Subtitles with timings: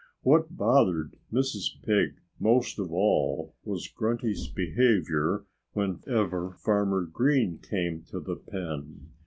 [0.23, 1.79] What bothered Mrs.
[1.83, 9.11] Pig most of all was Grunty's behavior whenever Farmer Green came to the pen.